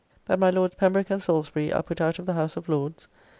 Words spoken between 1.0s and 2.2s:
and Salisbury are put out